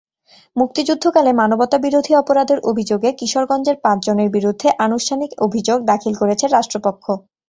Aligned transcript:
মুক্তিযুদ্ধকালে 0.55 1.31
মানবতাবিরোধী 1.33 2.13
অপরাধের 2.15 2.59
অভিযোগে 2.63 3.09
কিশোরগঞ্জের 3.19 3.77
পাঁচজনের 3.83 4.29
বিরুদ্ধে 4.29 4.67
আনুষ্ঠানিক 4.85 5.31
অভিযোগ 5.45 5.77
দাখিল 5.91 6.13
করেছে 6.21 6.45
রাষ্ট্রপক্ষ। 6.47 7.05